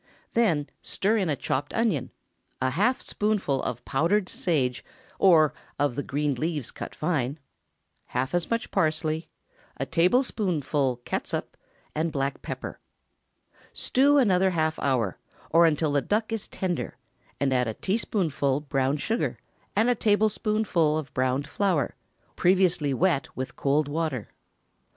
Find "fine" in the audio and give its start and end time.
6.95-7.37